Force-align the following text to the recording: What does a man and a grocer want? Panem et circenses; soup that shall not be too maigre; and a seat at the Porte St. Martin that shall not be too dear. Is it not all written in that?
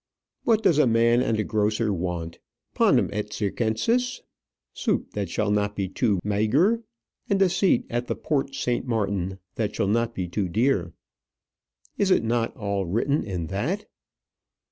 What 0.45 0.63
does 0.63 0.79
a 0.79 0.87
man 0.87 1.21
and 1.21 1.37
a 1.39 1.43
grocer 1.43 1.93
want? 1.93 2.39
Panem 2.73 3.07
et 3.13 3.31
circenses; 3.31 4.23
soup 4.73 5.11
that 5.11 5.29
shall 5.29 5.51
not 5.51 5.75
be 5.75 5.87
too 5.87 6.19
maigre; 6.23 6.79
and 7.29 7.39
a 7.39 7.47
seat 7.47 7.85
at 7.87 8.07
the 8.07 8.15
Porte 8.15 8.55
St. 8.55 8.87
Martin 8.87 9.37
that 9.57 9.75
shall 9.75 9.87
not 9.87 10.15
be 10.15 10.27
too 10.27 10.49
dear. 10.49 10.93
Is 11.99 12.09
it 12.09 12.23
not 12.23 12.57
all 12.57 12.87
written 12.87 13.23
in 13.23 13.45
that? 13.53 13.85